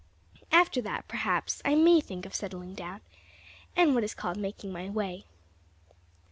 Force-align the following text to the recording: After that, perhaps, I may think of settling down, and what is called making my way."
After 0.51 0.81
that, 0.81 1.07
perhaps, 1.07 1.61
I 1.63 1.75
may 1.75 2.01
think 2.01 2.25
of 2.25 2.33
settling 2.33 2.73
down, 2.73 3.01
and 3.75 3.93
what 3.93 4.03
is 4.03 4.15
called 4.15 4.37
making 4.37 4.71
my 4.73 4.89
way." 4.89 5.25